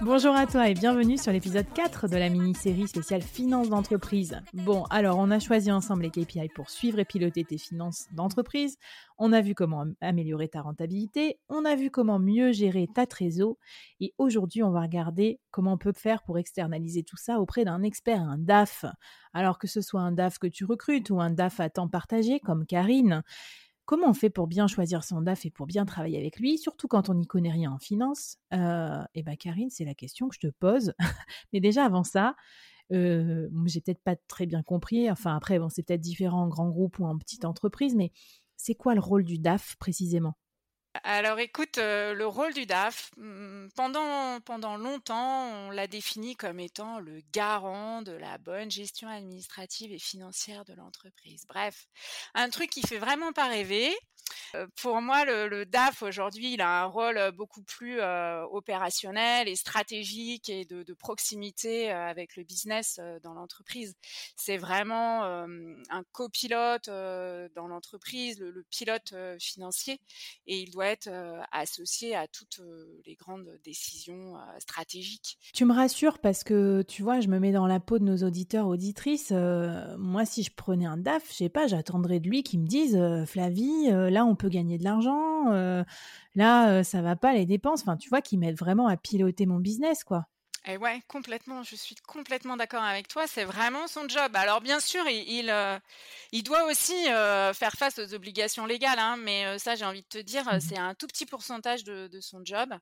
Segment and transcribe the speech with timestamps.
[0.00, 4.40] Bonjour à toi et bienvenue sur l'épisode 4 de la mini-série spéciale Finances d'entreprise.
[4.52, 8.78] Bon, alors on a choisi ensemble les KPI pour suivre et piloter tes finances d'entreprise.
[9.18, 13.56] On a vu comment améliorer ta rentabilité, on a vu comment mieux gérer ta trésor
[14.00, 17.82] et aujourd'hui on va regarder comment on peut faire pour externaliser tout ça auprès d'un
[17.82, 18.84] expert, un DAF.
[19.34, 22.40] Alors que ce soit un DAF que tu recrutes ou un DAF à temps partagé
[22.40, 23.22] comme Karine,
[23.92, 26.88] Comment on fait pour bien choisir son DAF et pour bien travailler avec lui, surtout
[26.88, 30.34] quand on n'y connaît rien en finance euh, Eh bien, Karine, c'est la question que
[30.34, 30.94] je te pose.
[31.52, 32.34] Mais déjà, avant ça,
[32.94, 35.10] euh, j'ai peut-être pas très bien compris.
[35.10, 38.12] Enfin, après, bon, c'est peut-être différent en grand groupe ou en petite entreprise, mais
[38.56, 40.38] c'est quoi le rôle du DAF précisément?
[41.04, 46.60] Alors écoute, euh, le rôle du DAF, hmm, pendant, pendant longtemps, on l'a défini comme
[46.60, 51.46] étant le garant de la bonne gestion administrative et financière de l'entreprise.
[51.48, 51.88] Bref,
[52.34, 53.94] un truc qui fait vraiment pas rêver,
[54.80, 58.00] pour moi, le, DAF aujourd'hui, il a un rôle beaucoup plus
[58.50, 63.94] opérationnel et stratégique et de, proximité avec le business dans l'entreprise.
[64.36, 70.00] C'est vraiment un copilote dans l'entreprise, le, pilote financier,
[70.46, 71.10] et il doit être
[71.50, 72.60] associé à toutes
[73.06, 75.38] les grandes décisions stratégiques.
[75.52, 78.18] Tu me rassures parce que tu vois, je me mets dans la peau de nos
[78.18, 79.32] auditeurs auditrices.
[79.32, 82.98] moi, si je prenais un DAF, je sais pas, j'attendrais de lui qu'il me dise,
[83.26, 85.50] Flavie, là on peut gagner de l'argent,
[86.34, 89.58] là ça va pas les dépenses, enfin tu vois, qui m'aident vraiment à piloter mon
[89.58, 90.26] business quoi.
[90.64, 91.64] Et ouais, complètement.
[91.64, 93.26] Je suis complètement d'accord avec toi.
[93.26, 94.30] C'est vraiment son job.
[94.34, 95.52] Alors bien sûr, il,
[96.30, 100.18] il, doit aussi faire face aux obligations légales, hein, mais ça, j'ai envie de te
[100.18, 102.72] dire, mmh c'est un tout petit pourcentage de, son job.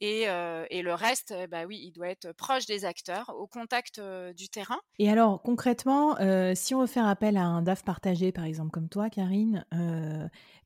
[0.00, 0.22] Et,
[0.70, 4.00] et, le reste, bah oui, il doit être proche des acteurs, au contact
[4.36, 4.78] du terrain.
[5.00, 6.16] Et alors concrètement,
[6.54, 9.66] si on veut faire appel à un DAF partagé, par exemple comme toi, Karine,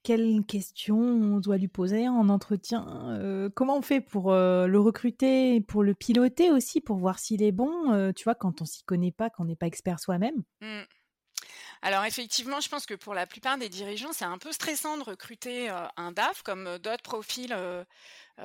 [0.03, 5.83] quelles questions on doit lui poser en entretien Comment on fait pour le recruter, pour
[5.83, 9.31] le piloter aussi, pour voir s'il est bon Tu vois, quand on s'y connaît pas,
[9.31, 10.43] qu'on n'est pas expert soi-même?
[10.61, 10.83] Mmh.
[11.83, 15.03] Alors effectivement, je pense que pour la plupart des dirigeants, c'est un peu stressant de
[15.03, 17.57] recruter un DAF comme d'autres profils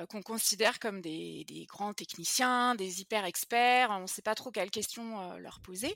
[0.08, 3.90] qu'on considère comme des, grands techniciens, des hyper experts.
[3.90, 5.94] On ne sait pas trop quelles questions leur poser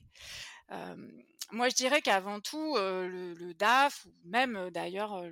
[1.53, 5.23] moi, je dirais qu'avant tout, le, DAF, ou même d'ailleurs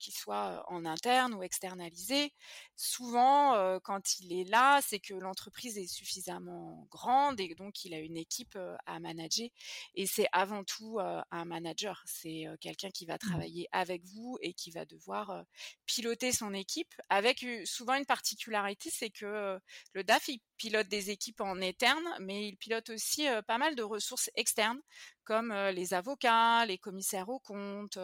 [0.00, 2.32] qu'il soit en interne ou externalisé,
[2.76, 7.98] souvent, quand il est là, c'est que l'entreprise est suffisamment grande et donc il a
[7.98, 9.48] une équipe à manager.
[9.94, 12.02] Et c'est avant tout un manager.
[12.06, 13.18] C'est quelqu'un qui va mmh.
[13.18, 15.44] travailler avec vous et qui va devoir
[15.86, 19.60] piloter son équipe avec souvent une particularité, c'est que
[19.92, 23.82] le DAF, il pilote des équipes en interne, mais il pilote aussi pas mal de
[23.82, 24.80] ressources externes
[25.30, 28.00] comme les avocats, les commissaires aux comptes,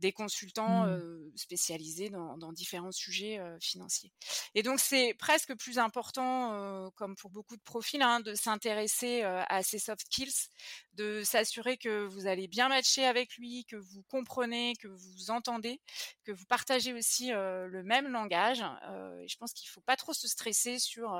[0.00, 1.30] des consultants mmh.
[1.36, 4.10] spécialisés dans, différents sujets financiers.
[4.56, 9.62] Et donc c'est presque plus important, comme pour beaucoup de profils, hein, de s'intéresser à
[9.62, 10.48] ces soft skills,
[10.94, 15.80] de s'assurer que vous allez bien matcher avec lui, que vous comprenez, que vous entendez,
[16.24, 18.62] que vous partagez aussi le même langage.
[18.62, 21.16] et je pense qu'il ne faut pas trop se stresser sur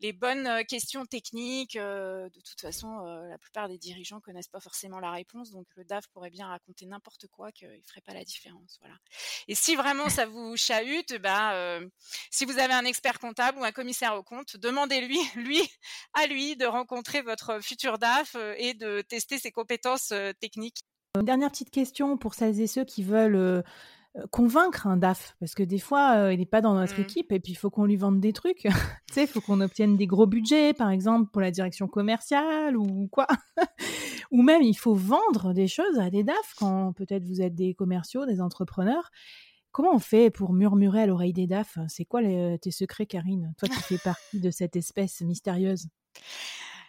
[0.00, 1.78] les bonnes questions techniques.
[1.78, 2.98] de toute façon,
[3.30, 6.86] la plupart des dirigeants connaissent pas forcément la réponse, donc le DAF pourrait bien raconter
[6.86, 8.78] n'importe quoi qu'il ne ferait pas la différence.
[8.80, 8.96] Voilà.
[9.48, 11.78] Et si vraiment ça vous chahute, bah,
[12.30, 15.60] si vous avez un expert comptable ou un commissaire au compte, demandez-lui, lui,
[16.14, 20.82] à lui, de rencontrer votre futur DAF et de tester ses compétences techniques.
[21.16, 23.62] Une dernière petite question pour celles et ceux qui veulent
[24.30, 27.02] convaincre un DAF parce que des fois il n'est pas dans notre mmh.
[27.02, 28.62] équipe et puis il faut qu'on lui vende des trucs
[29.08, 32.76] tu sais il faut qu'on obtienne des gros budgets par exemple pour la direction commerciale
[32.76, 33.26] ou quoi
[34.30, 37.74] ou même il faut vendre des choses à des DAF quand peut-être vous êtes des
[37.74, 39.10] commerciaux des entrepreneurs.
[39.72, 41.78] Comment on fait pour murmurer à l'oreille des DAF?
[41.88, 43.54] C'est quoi tes secrets Karine?
[43.58, 45.88] Toi qui fais partie de cette espèce mystérieuse?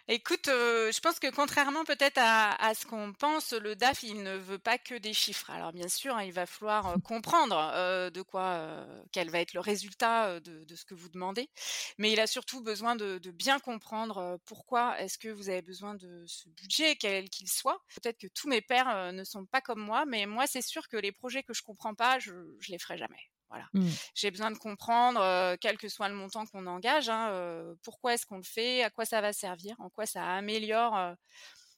[0.08, 4.58] Écoute, je pense que contrairement peut-être à, ce qu'on pense, le DAF, il ne veut
[4.58, 5.50] pas que des chiffres.
[5.50, 10.38] Alors bien sûr, hein, il va falloir comprendre de quoi, quel va être le résultat
[10.38, 11.50] de, ce que vous demandez,
[11.98, 16.24] mais il a surtout besoin de, bien comprendre pourquoi est-ce que vous avez besoin de
[16.28, 17.82] ce budget, quel qu'il soit.
[17.96, 20.96] Peut-être que tous mes pairs ne sont pas comme moi, mais moi, c'est sûr que
[20.96, 23.30] les projets que je comprends pas, je, je les ferai jamais.
[23.48, 23.66] Voilà.
[23.74, 23.86] Mmh.
[24.14, 28.38] J'ai besoin de comprendre, quel que soit le montant qu'on engage, hein, pourquoi est-ce qu'on
[28.38, 31.14] le fait, à quoi ça va servir, en quoi ça améliore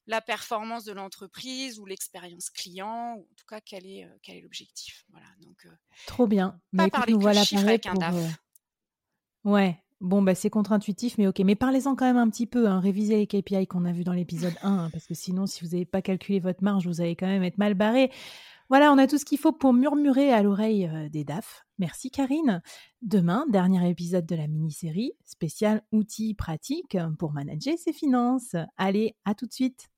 [0.06, 4.41] la performance de l'entreprise ou l'expérience client, ou en tout cas quel est quel est
[4.41, 5.05] l'objectif.
[5.11, 5.26] Voilà.
[5.43, 5.67] Donc
[6.06, 6.59] trop bien.
[6.76, 8.15] Pas Mais parler nous voilà chiffres avec un DAF.
[9.44, 11.41] Ouais, Bon, bah, c'est contre-intuitif, mais ok.
[11.41, 12.79] Mais parlez-en quand même un petit peu, hein.
[12.79, 15.70] révisez les KPI qu'on a vus dans l'épisode 1, hein, parce que sinon, si vous
[15.73, 18.12] n'avez pas calculé votre marge, vous allez quand même être mal barré.
[18.69, 21.65] Voilà, on a tout ce qu'il faut pour murmurer à l'oreille euh, des DAF.
[21.79, 22.61] Merci Karine.
[23.00, 28.56] Demain, dernier épisode de la mini-série, spécial outils pratiques pour manager ses finances.
[28.76, 29.88] Allez, à tout de suite.